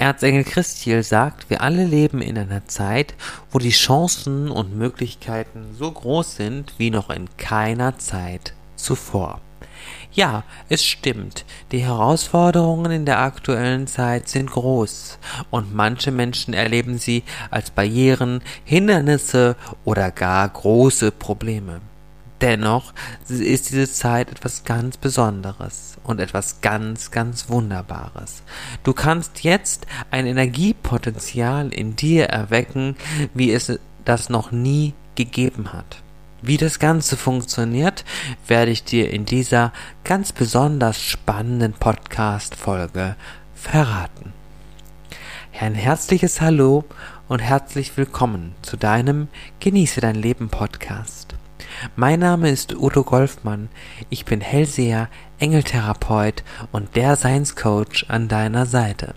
[0.00, 3.12] Erzengel Christiel sagt, wir alle leben in einer Zeit,
[3.50, 9.42] wo die Chancen und Möglichkeiten so groß sind wie noch in keiner Zeit zuvor.
[10.10, 15.18] Ja, es stimmt, die Herausforderungen in der aktuellen Zeit sind groß,
[15.50, 19.54] und manche Menschen erleben sie als Barrieren, Hindernisse
[19.84, 21.82] oder gar große Probleme.
[22.40, 22.94] Dennoch
[23.28, 28.42] ist diese Zeit etwas ganz Besonderes und etwas ganz, ganz Wunderbares.
[28.82, 32.96] Du kannst jetzt ein Energiepotenzial in dir erwecken,
[33.34, 36.02] wie es das noch nie gegeben hat.
[36.40, 38.06] Wie das Ganze funktioniert,
[38.46, 43.16] werde ich dir in dieser ganz besonders spannenden Podcast-Folge
[43.54, 44.32] verraten.
[45.60, 46.84] Ein herzliches Hallo
[47.28, 51.19] und herzlich willkommen zu deinem Genieße dein Leben Podcast.
[51.96, 53.70] Mein Name ist Udo Golfmann.
[54.10, 59.14] Ich bin Hellseher, Engeltherapeut und der Science-Coach an deiner Seite.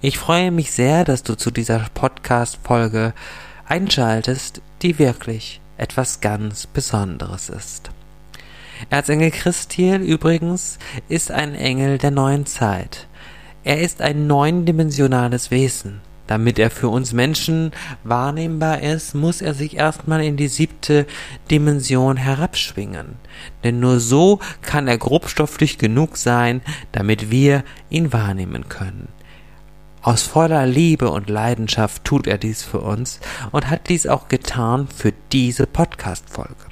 [0.00, 3.14] Ich freue mich sehr, dass du zu dieser Podcast-Folge
[3.66, 7.90] einschaltest, die wirklich etwas ganz Besonderes ist.
[8.90, 13.08] Erzengel Christiel übrigens ist ein Engel der neuen Zeit.
[13.64, 16.00] Er ist ein neundimensionales Wesen.
[16.28, 17.72] Damit er für uns Menschen
[18.04, 21.06] wahrnehmbar ist, muss er sich erstmal in die siebte
[21.50, 23.16] Dimension herabschwingen.
[23.64, 26.60] Denn nur so kann er grobstofflich genug sein,
[26.92, 29.08] damit wir ihn wahrnehmen können.
[30.02, 33.20] Aus voller Liebe und Leidenschaft tut er dies für uns
[33.50, 36.67] und hat dies auch getan für diese Podcast-Folge.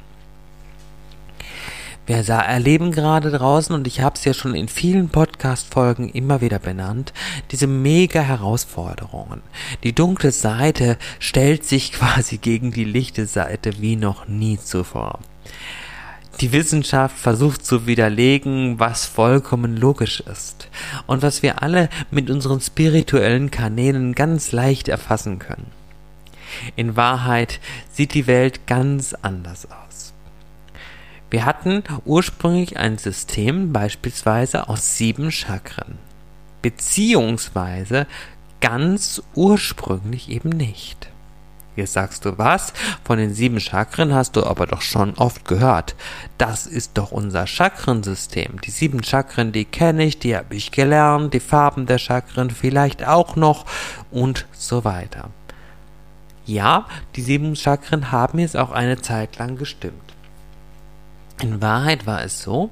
[2.07, 6.61] Wir erleben gerade draußen, und ich habe es ja schon in vielen Podcast-Folgen immer wieder
[6.61, 7.13] benannt,
[7.51, 9.43] diese mega Herausforderungen.
[9.83, 15.19] Die dunkle Seite stellt sich quasi gegen die lichte Seite wie noch nie zuvor.
[16.41, 20.69] Die Wissenschaft versucht zu widerlegen, was vollkommen logisch ist
[21.07, 25.73] und was wir alle mit unseren spirituellen Kanälen ganz leicht erfassen können.
[26.77, 27.59] In Wahrheit
[27.91, 30.13] sieht die Welt ganz anders aus.
[31.31, 35.99] Wir hatten ursprünglich ein System beispielsweise aus sieben Chakren,
[36.63, 38.07] beziehungsweise
[38.61, 41.09] ganz ursprünglich eben nicht.
[41.75, 42.73] Jetzt sagst du was?
[43.05, 45.95] Von den sieben Chakren hast du aber doch schon oft gehört.
[46.39, 48.61] Das ist doch unser Chakrensystem.
[48.63, 53.07] Die sieben Chakren, die kenne ich, die habe ich gelernt, die Farben der Chakren vielleicht
[53.07, 53.67] auch noch
[54.11, 55.29] und so weiter.
[56.47, 60.06] Ja, die sieben Chakren haben jetzt auch eine Zeit lang gestimmt.
[61.41, 62.71] In Wahrheit war es so,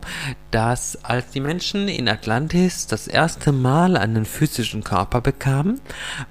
[0.50, 5.82] dass als die Menschen in Atlantis das erste Mal einen physischen Körper bekamen,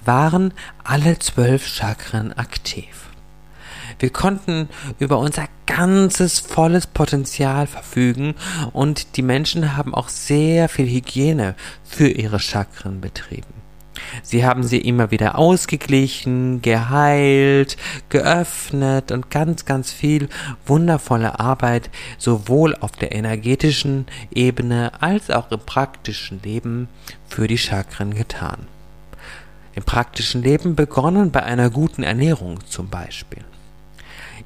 [0.03, 3.09] waren alle zwölf Chakren aktiv.
[3.99, 4.67] Wir konnten
[4.97, 8.33] über unser ganzes volles Potenzial verfügen
[8.73, 13.62] und die Menschen haben auch sehr viel Hygiene für ihre Chakren betrieben.
[14.21, 17.77] Sie haben sie immer wieder ausgeglichen, geheilt,
[18.09, 20.29] geöffnet und ganz, ganz viel
[20.65, 26.87] wundervolle Arbeit sowohl auf der energetischen Ebene als auch im praktischen Leben
[27.27, 28.67] für die Chakren getan.
[29.75, 33.43] Im praktischen Leben begonnen bei einer guten Ernährung zum Beispiel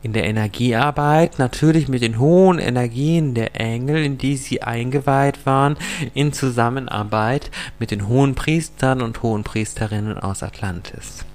[0.01, 5.77] in der Energiearbeit, natürlich mit den hohen Energien der Engel, in die sie eingeweiht waren,
[6.13, 11.25] in Zusammenarbeit mit den hohen Priestern und hohen Priesterinnen aus Atlantis.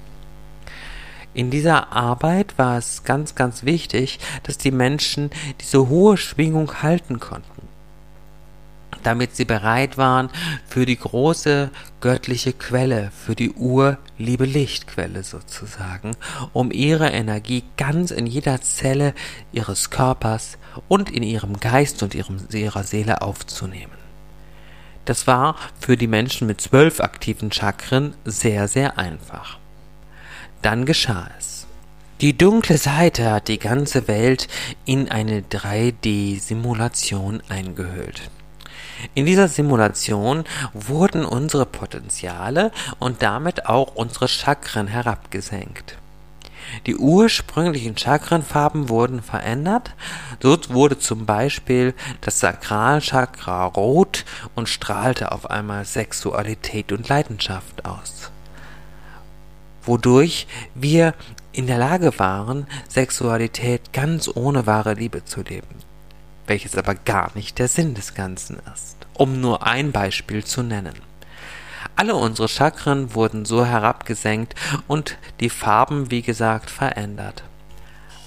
[1.35, 5.31] In dieser Arbeit war es ganz, ganz wichtig, dass die Menschen
[5.61, 7.52] diese hohe Schwingung halten konnten
[9.03, 10.31] damit sie bereit waren
[10.69, 11.71] für die große
[12.01, 16.17] göttliche Quelle, für die urliebe Lichtquelle sozusagen,
[16.53, 19.15] um ihre Energie ganz in jeder Zelle
[19.53, 20.59] ihres Körpers
[20.89, 24.03] und in ihrem Geist und ihrem, ihrer Seele aufzunehmen.
[25.05, 29.59] Das war für die Menschen mit zwölf aktiven Chakren sehr, sehr einfach.
[30.63, 31.67] Dann geschah es.
[32.21, 34.47] Die dunkle Seite hat die ganze Welt
[34.85, 38.31] in eine 3D-Simulation eingehüllt.
[39.15, 45.99] In dieser Simulation wurden unsere Potenziale und damit auch unsere Chakren herabgesenkt.
[46.87, 49.95] Die ursprünglichen Chakrenfarben wurden verändert.
[50.41, 54.25] Dort wurde zum Beispiel das Sakralchakra rot
[54.55, 58.31] und strahlte auf einmal Sexualität und Leidenschaft aus.
[59.83, 61.15] Wodurch wir
[61.53, 65.92] in der Lage waren, Sexualität ganz ohne wahre Liebe zu leben
[66.53, 70.93] welches aber gar nicht der Sinn des Ganzen ist, um nur ein Beispiel zu nennen.
[71.97, 74.55] Alle unsere Chakren wurden so herabgesenkt
[74.87, 77.43] und die Farben, wie gesagt, verändert.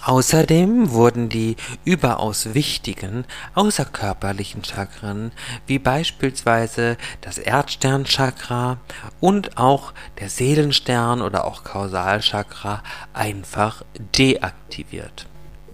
[0.02, 5.32] Außerdem wurden die überaus wichtigen außerkörperlichen Chakren,
[5.68, 8.78] wie beispielsweise das Erdsternchakra
[9.20, 12.82] und auch der Seelenstern oder auch Kausalchakra,
[13.14, 13.84] einfach
[14.18, 15.28] deaktiviert.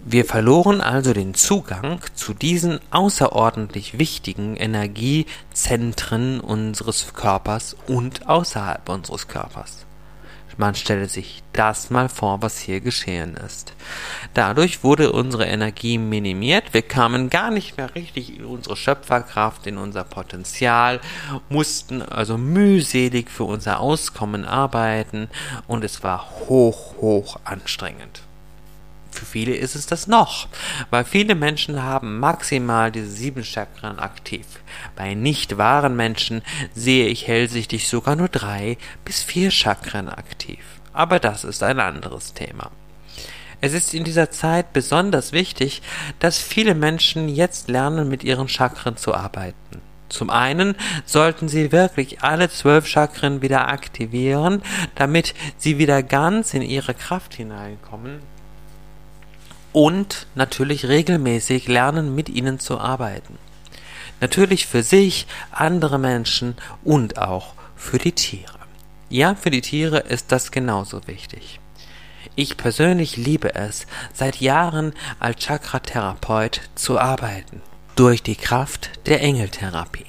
[0.04, 9.28] Wir verloren also den Zugang zu diesen außerordentlich wichtigen Energiezentren unseres Körpers und außerhalb unseres
[9.28, 9.86] Körpers.
[10.56, 13.74] Man stelle sich das mal vor, was hier geschehen ist.
[14.34, 19.78] Dadurch wurde unsere Energie minimiert, wir kamen gar nicht mehr richtig in unsere Schöpferkraft, in
[19.78, 21.00] unser Potenzial,
[21.48, 25.28] mussten also mühselig für unser Auskommen arbeiten
[25.68, 28.22] und es war hoch, hoch anstrengend.
[29.12, 30.48] Für viele ist es das noch,
[30.90, 34.46] weil viele Menschen haben maximal diese sieben Chakren aktiv.
[34.96, 36.42] Bei nicht wahren Menschen
[36.74, 40.58] sehe ich hellsichtig sogar nur drei bis vier Chakren aktiv.
[40.94, 42.70] Aber das ist ein anderes Thema.
[43.60, 45.82] Es ist in dieser Zeit besonders wichtig,
[46.18, 49.82] dass viele Menschen jetzt lernen, mit ihren Chakren zu arbeiten.
[50.08, 50.74] Zum einen
[51.06, 54.62] sollten sie wirklich alle zwölf Chakren wieder aktivieren,
[54.94, 58.20] damit sie wieder ganz in ihre Kraft hineinkommen
[59.72, 63.38] und natürlich regelmäßig lernen, mit ihnen zu arbeiten.
[64.20, 68.58] Natürlich für sich, andere Menschen und auch für die Tiere.
[69.08, 71.60] Ja, für die Tiere ist das genauso wichtig.
[72.34, 77.60] Ich persönlich liebe es, seit Jahren als Chakratherapeut zu arbeiten,
[77.96, 80.06] durch die Kraft der Engeltherapie.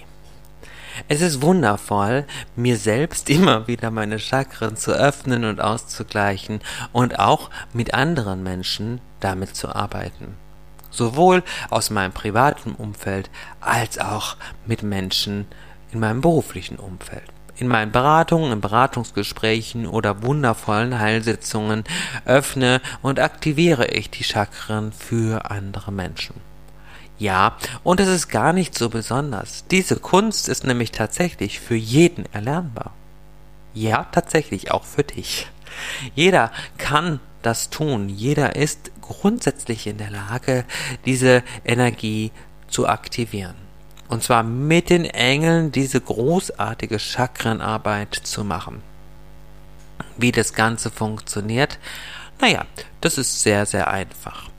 [1.07, 2.25] Es ist wundervoll,
[2.56, 6.62] mir selbst immer wieder meine Chakren zu öffnen und auszugleichen
[6.92, 10.38] und auch mit anderen Menschen damit zu arbeiten.
[10.90, 13.30] Sowohl aus meinem privaten Umfeld
[13.60, 15.48] als auch mit Menschen
[15.92, 17.24] in meinem beruflichen Umfeld.
[17.56, 21.84] In meinen Beratungen, in Beratungsgesprächen oder wundervollen Heilsitzungen
[22.25, 26.36] öffne und aktiviere ich die Chakren für andere Menschen.
[27.19, 29.66] Ja, und es ist gar nicht so besonders.
[29.69, 32.92] Diese Kunst ist nämlich tatsächlich für jeden erlernbar.
[33.74, 35.48] Ja, tatsächlich auch für dich.
[36.16, 38.10] Jeder kann das tun.
[38.10, 40.66] Jeder ist grundsätzlich in der Lage,
[41.06, 42.32] diese Energie
[42.68, 43.56] zu aktivieren.
[44.08, 48.82] Und zwar mit den Engeln diese großartige Chakrenarbeit zu machen.
[50.18, 51.80] Wie das Ganze funktioniert?
[52.40, 52.66] Naja,
[53.02, 54.50] das ist sehr, sehr einfach.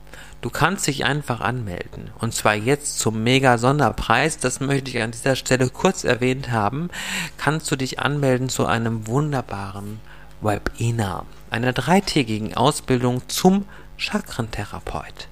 [0.41, 2.11] Du kannst dich einfach anmelden.
[2.19, 4.37] Und zwar jetzt zum Mega-Sonderpreis.
[4.37, 6.89] Das möchte ich an dieser Stelle kurz erwähnt haben.
[7.37, 9.99] Kannst du dich anmelden zu einem wunderbaren
[10.41, 11.25] Webinar.
[11.49, 13.65] Einer dreitägigen Ausbildung zum
[13.97, 15.27] Chakrentherapeut.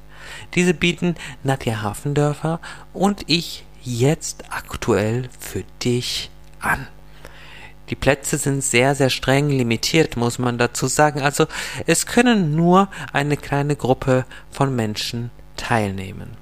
[0.56, 2.60] Diese bieten Nadja Hafendörfer
[2.94, 6.30] und ich jetzt aktuell für dich
[6.60, 6.88] an.
[7.90, 11.22] Die Plätze sind sehr, sehr streng limitiert, muss man dazu sagen.
[11.22, 11.48] Also
[11.86, 16.38] es können nur eine kleine Gruppe von Menschen teilnehmen.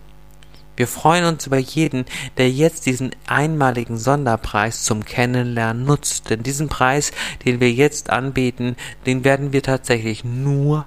[0.78, 2.06] Wir freuen uns über jeden,
[2.38, 6.30] der jetzt diesen einmaligen Sonderpreis zum Kennenlernen nutzt.
[6.30, 7.12] Denn diesen Preis,
[7.44, 8.76] den wir jetzt anbieten,
[9.06, 10.86] den werden wir tatsächlich nur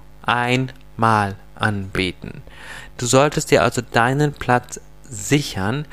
[0.97, 2.43] einmal anbieten.
[2.99, 5.87] Du solltest dir also deinen Platz sichern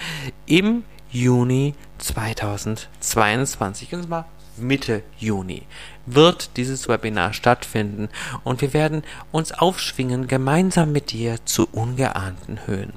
[0.46, 3.94] im Juni 2022.
[3.94, 4.28] Und zwar
[4.58, 5.64] Mitte Juni
[6.06, 8.10] wird dieses Webinar stattfinden
[8.44, 12.94] und wir werden uns aufschwingen gemeinsam mit dir zu ungeahnten Höhen.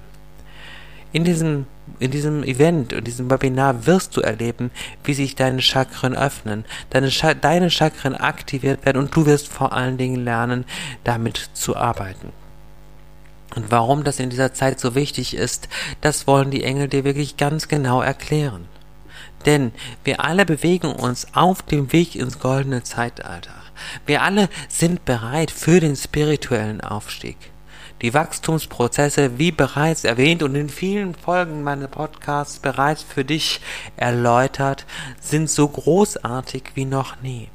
[1.15, 1.67] In diesem,
[2.01, 4.73] in diesem Event und diesem Webinar wirst du erleben,
[5.05, 7.09] wie sich deine Chakren öffnen, deine,
[7.41, 10.65] deine Chakren aktiviert werden und du wirst vor allen Dingen lernen,
[11.05, 12.33] damit zu arbeiten.
[13.55, 15.69] Und warum das in dieser Zeit so wichtig ist,
[16.01, 18.67] das wollen die Engel dir wirklich ganz genau erklären.
[19.47, 19.71] Denn
[20.03, 23.55] wir alle bewegen uns auf dem Weg ins goldene Zeitalter.
[24.05, 27.37] Wir alle sind bereit für den spirituellen Aufstieg.
[28.05, 33.63] Die Wachstumsprozesse, wie bereits erwähnt und in vielen Folgen meiner Podcasts bereits für dich
[33.97, 34.85] erläutert,
[35.23, 37.49] sind so großartig wie noch nie.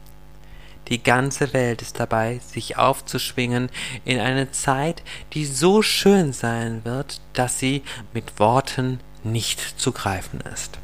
[0.87, 3.69] Die ganze Welt ist dabei, sich aufzuschwingen
[4.05, 5.03] in eine Zeit,
[5.33, 7.83] die so schön sein wird, dass sie
[8.15, 10.79] mit Worten nicht zu greifen ist.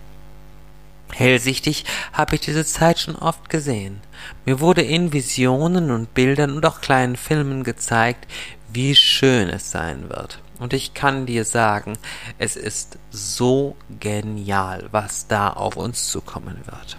[1.11, 4.01] Hellsichtig habe ich diese Zeit schon oft gesehen.
[4.45, 8.29] Mir wurde in Visionen und Bildern und auch kleinen Filmen gezeigt,
[8.71, 10.39] wie schön es sein wird.
[10.59, 11.97] Und ich kann dir sagen,
[12.37, 16.97] es ist so genial, was da auf uns zukommen wird.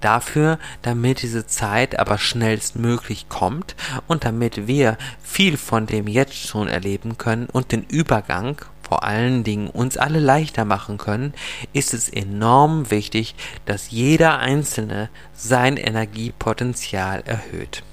[0.00, 3.76] Dafür, damit diese Zeit aber schnellstmöglich kommt
[4.08, 8.56] und damit wir viel von dem jetzt schon erleben können und den Übergang
[8.90, 11.32] vor allen Dingen uns alle leichter machen können,
[11.72, 17.84] ist es enorm wichtig, dass jeder Einzelne sein Energiepotenzial erhöht.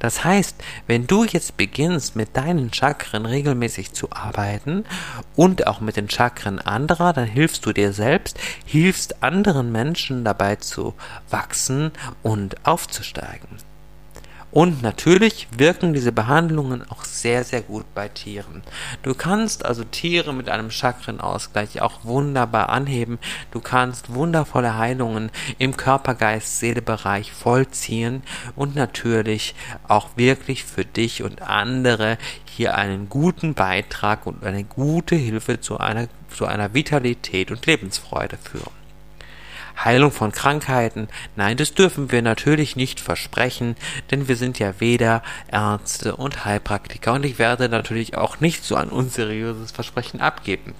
[0.00, 4.84] Das heißt, wenn du jetzt beginnst, mit deinen Chakren regelmäßig zu arbeiten
[5.34, 10.56] und auch mit den Chakren anderer, dann hilfst du dir selbst, hilfst anderen Menschen dabei
[10.56, 10.92] zu
[11.30, 11.90] wachsen
[12.22, 13.71] und aufzusteigen.
[14.52, 18.62] Und natürlich wirken diese Behandlungen auch sehr, sehr gut bei Tieren.
[19.02, 23.18] Du kannst also Tiere mit einem Chakrenausgleich auch wunderbar anheben.
[23.50, 28.22] Du kannst wundervolle Heilungen im Körper, Geist, Seele-Bereich vollziehen
[28.54, 29.54] und natürlich
[29.88, 35.78] auch wirklich für dich und andere hier einen guten Beitrag und eine gute Hilfe zu
[35.78, 38.81] einer, zu einer Vitalität und Lebensfreude führen.
[39.76, 43.76] Heilung von Krankheiten, nein, das dürfen wir natürlich nicht versprechen,
[44.10, 48.76] denn wir sind ja weder Ärzte und Heilpraktiker und ich werde natürlich auch nicht so
[48.76, 50.74] ein unseriöses Versprechen abgeben.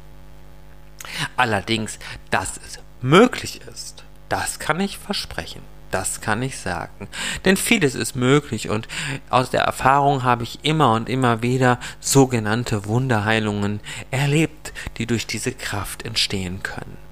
[1.36, 1.98] Allerdings,
[2.30, 5.62] dass es möglich ist, das kann ich versprechen.
[5.90, 7.06] Das kann ich sagen.
[7.44, 8.88] Denn vieles ist möglich und
[9.28, 13.80] aus der Erfahrung habe ich immer und immer wieder sogenannte Wunderheilungen
[14.10, 17.11] erlebt, die durch diese Kraft entstehen können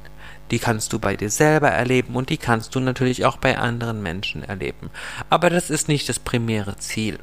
[0.50, 4.02] die kannst du bei dir selber erleben und die kannst du natürlich auch bei anderen
[4.02, 4.90] Menschen erleben.
[5.28, 7.18] Aber das ist nicht das primäre Ziel.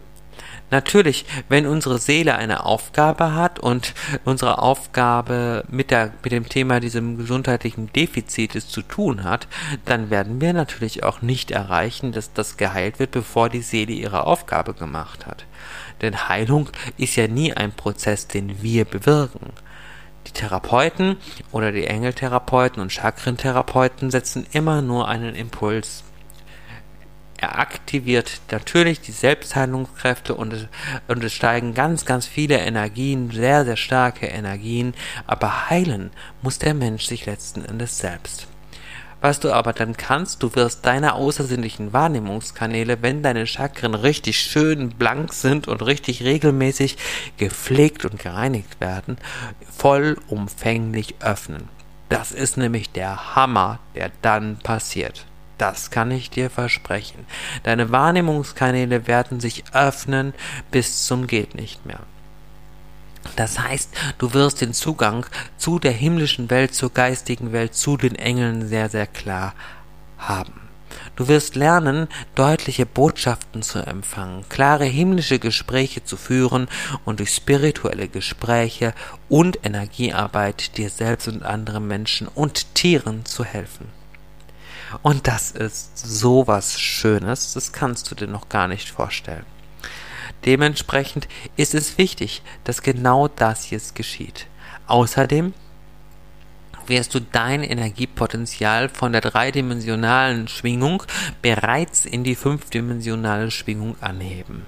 [0.69, 3.93] Natürlich, wenn unsere Seele eine Aufgabe hat und
[4.25, 9.48] unsere Aufgabe mit, der, mit dem Thema diesem gesundheitlichen Defizites zu tun hat,
[9.86, 14.25] dann werden wir natürlich auch nicht erreichen, dass das geheilt wird, bevor die Seele ihre
[14.25, 15.46] Aufgabe gemacht hat.
[16.01, 19.53] Denn Heilung ist ja nie ein Prozess, den wir bewirken.
[20.27, 21.15] Die Therapeuten
[21.53, 26.03] oder die Engeltherapeuten und Chakrentherapeuten setzen immer nur einen Impuls.
[27.38, 30.67] Er aktiviert natürlich die Selbstheilungskräfte und
[31.07, 34.96] und es steigen ganz, ganz viele Energien, sehr, sehr starke Energien,
[35.27, 38.48] aber heilen muss der Mensch sich letzten Endes selbst.
[39.20, 44.90] Was du aber dann kannst, du wirst deine außersinnlichen Wahrnehmungskanäle, wenn deine Chakren richtig schön
[44.90, 46.98] blank sind und richtig regelmäßig
[47.38, 49.18] gepflegt und gereinigt werden,
[49.76, 51.70] vollumfänglich öffnen.
[52.10, 55.26] Das ist nämlich der Hammer, der dann passiert.
[55.58, 57.26] Das kann ich dir versprechen.
[57.64, 60.34] Deine Wahrnehmungskanäle werden sich öffnen
[60.72, 62.00] bis zum geht nicht mehr.
[63.36, 65.26] Das heißt, du wirst den Zugang
[65.58, 69.54] zu der himmlischen Welt, zur geistigen Welt, zu den Engeln sehr, sehr klar
[70.18, 70.68] haben.
[71.16, 76.68] Du wirst lernen, deutliche Botschaften zu empfangen, klare himmlische Gespräche zu führen
[77.06, 78.94] und durch spirituelle Gespräche
[79.28, 83.90] und Energiearbeit dir selbst und anderen Menschen und Tieren zu helfen.
[85.02, 89.46] Und das ist so was Schönes, das kannst du dir noch gar nicht vorstellen.
[90.48, 91.27] Dementsprechend
[91.58, 94.48] ist es wichtig, dass genau das jetzt geschieht.
[94.88, 95.54] Außerdem
[96.88, 101.04] wirst du dein Energiepotenzial von der dreidimensionalen Schwingung
[101.42, 104.66] bereits in die fünfdimensionale Schwingung anheben.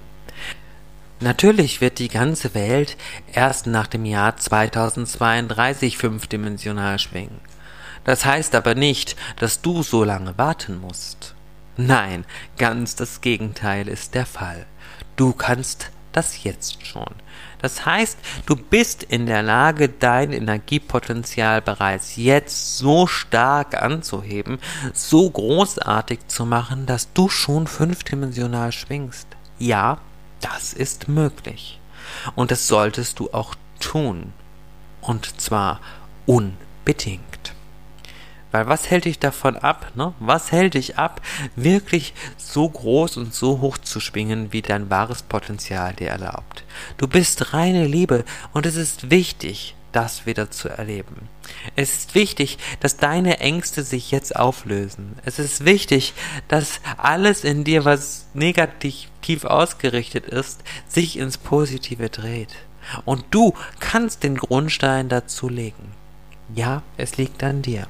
[1.22, 2.98] Natürlich wird die ganze Welt
[3.32, 7.40] erst nach dem Jahr 2032 fünfdimensional schwingen.
[8.04, 11.36] Das heißt aber nicht, dass du so lange warten musst.
[11.78, 12.26] Nein,
[12.58, 14.66] ganz das Gegenteil ist der Fall.
[15.20, 17.14] Du kannst das jetzt schon.
[17.62, 24.60] Das heißt, du bist in der Lage, dein Energiepotenzial bereits jetzt so stark anzuheben,
[24.94, 29.28] so großartig zu machen, dass du schon fünfdimensional schwingst.
[29.58, 29.98] Ja,
[30.40, 31.82] das ist möglich.
[32.36, 34.32] Und das solltest du auch tun.
[35.02, 35.82] Und zwar
[36.28, 37.29] unbedingt.
[38.52, 40.14] Weil was hält dich davon ab, ne?
[40.20, 41.22] Was hält dich ab,
[41.56, 46.64] wirklich so groß und so hoch zu schwingen, wie dein wahres Potenzial dir erlaubt?
[46.98, 51.30] Du bist reine Liebe und es ist wichtig, das wieder zu erleben.
[51.76, 55.16] Es ist wichtig, dass deine Ängste sich jetzt auflösen.
[55.26, 56.14] Es ist wichtig,
[56.48, 59.10] dass alles in dir, was negativ
[59.46, 62.56] ausgerichtet ist, sich ins Positive dreht.
[63.06, 65.92] Und du kannst den Grundstein dazu legen.
[66.56, 67.88] Ja, es liegt an dir.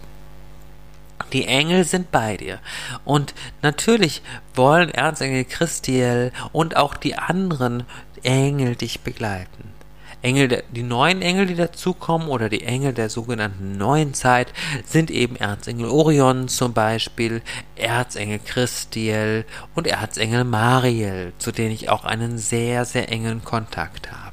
[1.33, 2.59] Die Engel sind bei dir.
[3.05, 4.21] Und natürlich
[4.55, 7.83] wollen Erzengel Christiel und auch die anderen
[8.23, 9.73] Engel dich begleiten.
[10.21, 14.51] Engel, die neuen Engel, die dazukommen, oder die Engel der sogenannten neuen Zeit,
[14.85, 17.41] sind eben Erzengel Orion zum Beispiel,
[17.77, 19.45] Erzengel Christiel
[19.75, 24.28] und Erzengel Mariel, zu denen ich auch einen sehr, sehr engen Kontakt habe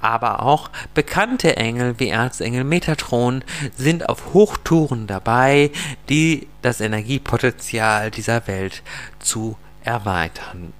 [0.00, 3.44] aber auch bekannte Engel wie Erzengel Metatron
[3.76, 5.70] sind auf Hochtouren dabei,
[6.08, 8.82] die das Energiepotenzial dieser Welt
[9.18, 10.72] zu erweitern.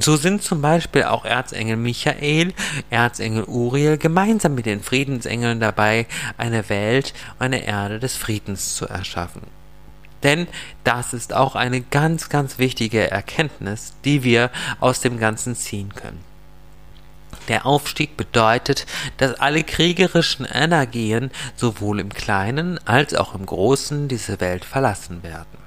[0.00, 2.52] So sind zum Beispiel auch Erzengel Michael,
[2.90, 6.06] Erzengel Uriel gemeinsam mit den Friedensengeln dabei,
[6.36, 9.42] eine Welt, eine Erde des Friedens zu erschaffen.
[10.24, 10.48] Denn
[10.82, 16.33] das ist auch eine ganz, ganz wichtige Erkenntnis, die wir aus dem Ganzen ziehen können.
[17.48, 18.86] Der Aufstieg bedeutet,
[19.18, 25.58] dass alle kriegerischen Energien sowohl im Kleinen als auch im Großen diese Welt verlassen werden.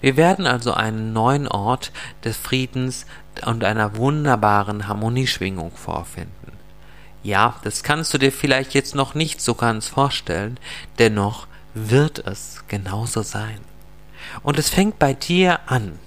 [0.00, 1.92] Wir werden also einen neuen Ort
[2.24, 3.06] des Friedens
[3.44, 6.52] und einer wunderbaren Harmonieschwingung vorfinden.
[7.22, 10.58] Ja, das kannst du dir vielleicht jetzt noch nicht so ganz vorstellen,
[10.98, 13.60] dennoch wird es genauso sein.
[14.42, 15.98] Und es fängt bei dir an.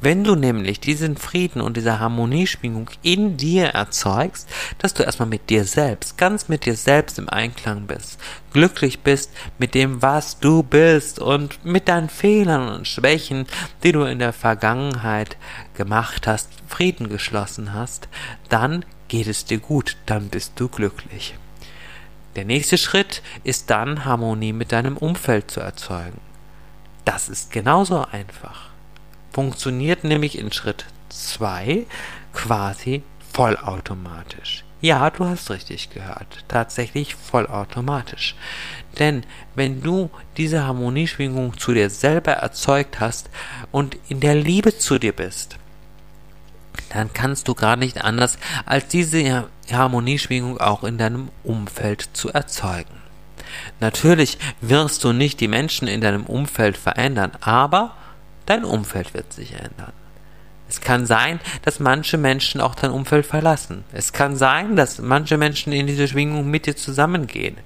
[0.00, 5.50] Wenn du nämlich diesen Frieden und diese Harmonieschwingung in dir erzeugst, dass du erstmal mit
[5.50, 8.20] dir selbst, ganz mit dir selbst im Einklang bist,
[8.52, 13.46] glücklich bist mit dem, was du bist und mit deinen Fehlern und Schwächen,
[13.82, 15.36] die du in der Vergangenheit
[15.74, 18.08] gemacht hast, Frieden geschlossen hast,
[18.48, 21.34] dann geht es dir gut, dann bist du glücklich.
[22.36, 26.20] Der nächste Schritt ist dann Harmonie mit deinem Umfeld zu erzeugen.
[27.04, 28.67] Das ist genauso einfach
[29.38, 31.86] funktioniert nämlich in Schritt 2
[32.32, 34.64] quasi vollautomatisch.
[34.80, 36.44] Ja, du hast richtig gehört.
[36.48, 38.34] Tatsächlich vollautomatisch.
[38.98, 39.22] Denn
[39.54, 43.30] wenn du diese Harmonieschwingung zu dir selber erzeugt hast
[43.70, 45.56] und in der Liebe zu dir bist,
[46.92, 53.02] dann kannst du gar nicht anders, als diese Harmonieschwingung auch in deinem Umfeld zu erzeugen.
[53.78, 57.94] Natürlich wirst du nicht die Menschen in deinem Umfeld verändern, aber
[58.48, 59.92] Dein Umfeld wird sich ändern.
[60.70, 63.84] Es kann sein, dass manche Menschen auch dein Umfeld verlassen.
[63.92, 67.58] Es kann sein, dass manche Menschen in diese Schwingung mit dir zusammengehen.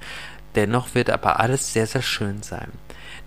[0.57, 2.73] Dennoch wird aber alles sehr, sehr schön sein.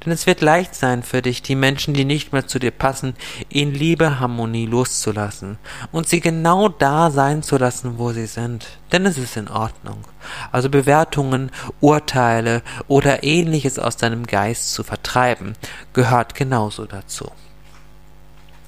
[0.04, 3.16] Denn es wird leicht sein für dich, die Menschen, die nicht mehr zu dir passen,
[3.48, 5.58] in Liebe, Harmonie loszulassen
[5.94, 8.68] und sie genau da sein zu lassen, wo sie sind.
[8.92, 10.04] Denn es ist in Ordnung.
[10.52, 15.54] Also Bewertungen, Urteile oder ähnliches aus deinem Geist zu vertreiben,
[15.94, 17.32] gehört genauso dazu.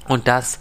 [0.08, 0.60] Und das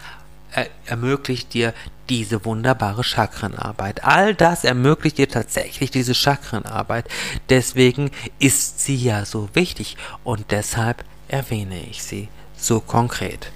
[0.87, 1.75] ermöglicht dir
[2.09, 4.05] diese wunderbare Chakrenarbeit.
[4.05, 7.09] All das ermöglicht dir tatsächlich diese Chakrenarbeit.
[7.49, 13.51] Deswegen ist sie ja so wichtig und deshalb erwähne ich sie so konkret.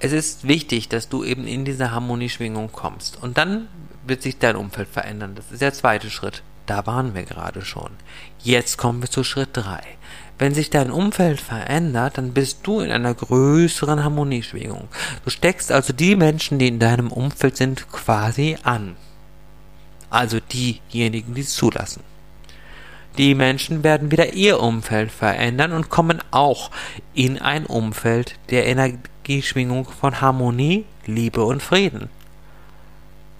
[0.00, 3.68] Es ist wichtig, dass du eben in diese Harmonieschwingung kommst und dann
[4.04, 5.34] wird sich dein Umfeld verändern.
[5.36, 6.42] Das ist der zweite Schritt.
[6.66, 7.90] Da waren wir gerade schon.
[8.42, 9.80] Jetzt kommen wir zu Schritt 3.
[10.42, 14.88] Wenn sich dein Umfeld verändert, dann bist du in einer größeren Harmonieschwingung.
[15.22, 18.96] Du steckst also die Menschen, die in deinem Umfeld sind, quasi an.
[20.10, 22.02] Also diejenigen, die es zulassen.
[23.18, 26.72] Die Menschen werden wieder ihr Umfeld verändern und kommen auch
[27.14, 32.10] in ein Umfeld der Energieschwingung von Harmonie, Liebe und Frieden.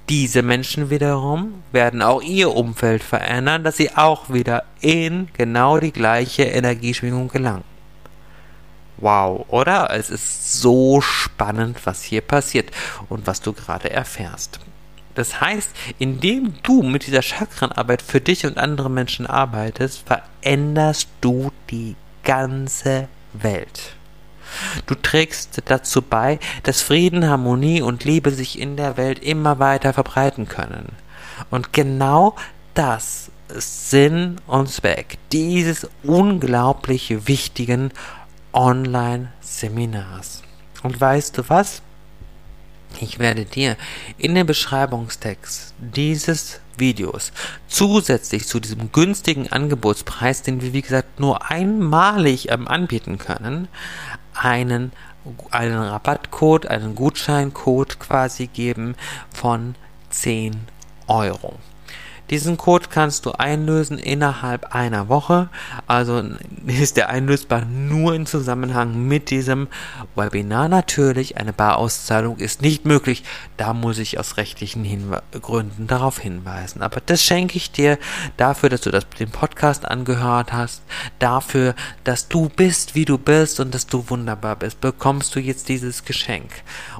[0.08, 5.92] Diese Menschen wiederum werden auch ihr Umfeld verändern, dass sie auch wieder in genau die
[5.92, 7.64] gleiche Energieschwingung gelangen.
[8.98, 9.90] Wow, oder?
[9.90, 12.70] Es ist so spannend, was hier passiert
[13.08, 14.60] und was du gerade erfährst.
[15.14, 21.52] Das heißt, indem du mit dieser Chakrenarbeit für dich und andere Menschen arbeitest, veränderst du
[21.70, 23.96] die ganze Welt.
[24.86, 29.92] Du trägst dazu bei, dass Frieden, Harmonie und Liebe sich in der Welt immer weiter
[29.92, 30.92] verbreiten können.
[31.50, 32.36] Und genau
[32.74, 37.92] das ist Sinn und Zweck dieses unglaublich wichtigen
[38.52, 40.42] Online-Seminars.
[40.82, 41.82] Und weißt du was?
[43.00, 43.76] Ich werde dir
[44.18, 47.32] in den Beschreibungstext dieses Videos
[47.66, 53.68] zusätzlich zu diesem günstigen Angebotspreis, den wir wie gesagt nur einmalig ähm, anbieten können,
[54.34, 54.92] einen,
[55.50, 58.94] einen Rabattcode, einen Gutscheincode quasi geben
[59.32, 59.74] von
[60.10, 60.66] 10
[61.06, 61.54] Euro.
[62.30, 65.50] Diesen Code kannst du einlösen innerhalb einer Woche.
[65.86, 66.22] Also
[66.66, 69.68] ist der einlösbar nur im Zusammenhang mit diesem
[70.14, 70.68] Webinar.
[70.68, 73.22] Natürlich, eine Barauszahlung ist nicht möglich.
[73.56, 76.82] Da muss ich aus rechtlichen Hinwe Gründen darauf hinweisen.
[76.82, 77.98] Aber das schenke ich dir
[78.36, 80.82] dafür, dass du das, den Podcast angehört hast.
[81.18, 84.80] Dafür, dass du bist, wie du bist und dass du wunderbar bist.
[84.80, 86.50] Bekommst du jetzt dieses Geschenk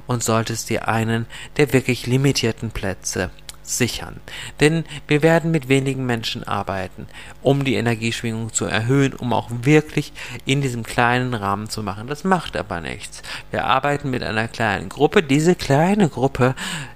[0.05, 1.25] und solltest dir einen
[1.57, 3.31] der wirklich limitierten Plätze
[3.63, 4.19] sichern.
[4.59, 7.07] Denn wir werden mit wenigen Menschen arbeiten,
[7.41, 10.13] um die Energieschwingung zu erhöhen, um auch wirklich
[10.45, 12.07] in diesem kleinen Rahmen zu machen.
[12.07, 13.21] Das macht aber nichts.
[13.51, 15.23] Wir arbeiten mit einer kleinen Gruppe.
[15.23, 16.55] Diese kleine Gruppe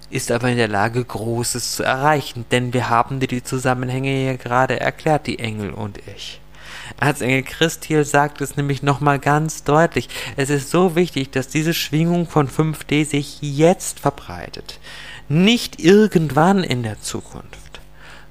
[0.10, 4.38] ist aber in der Lage, Großes zu erreichen, denn wir haben dir die Zusammenhänge hier
[4.38, 6.40] gerade erklärt, die Engel und ich.
[7.00, 10.10] Erzengel Christiel sagt es nämlich nochmal ganz deutlich.
[10.38, 14.80] Es ist so wichtig, dass diese Schwingung von 5D sich jetzt verbreitet.
[15.30, 17.82] Nicht irgendwann in der Zukunft,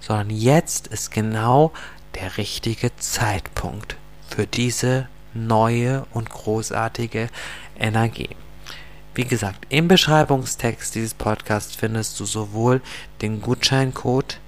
[0.01, 1.73] sondern jetzt ist genau
[2.15, 3.97] der richtige Zeitpunkt
[4.29, 7.29] für diese neue und großartige
[7.79, 8.31] Energie.
[9.15, 12.81] Wie gesagt, im Beschreibungstext dieses Podcasts findest du sowohl
[13.21, 14.41] den Gutscheincode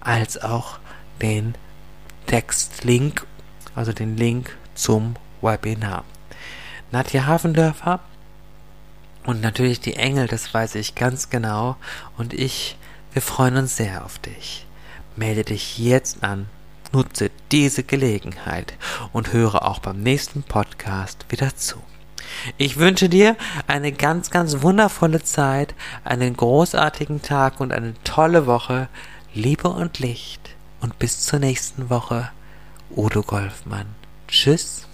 [0.00, 0.80] als auch
[1.20, 1.54] den
[2.26, 3.26] Textlink,
[3.76, 6.04] also den Link zum Webinar.
[6.90, 8.00] Nadja Hafendörfer
[9.24, 11.76] und natürlich die Engel, das weiß ich ganz genau.
[12.16, 12.76] Und ich,
[13.12, 14.66] wir freuen uns sehr auf dich.
[15.16, 16.48] Melde dich jetzt an,
[16.92, 18.74] nutze diese Gelegenheit
[19.12, 21.76] und höre auch beim nächsten Podcast wieder zu.
[22.56, 28.88] Ich wünsche dir eine ganz, ganz wundervolle Zeit, einen großartigen Tag und eine tolle Woche.
[29.34, 30.50] Liebe und Licht.
[30.80, 32.30] Und bis zur nächsten Woche.
[32.94, 33.86] Udo Golfmann.
[34.28, 34.86] Tschüss.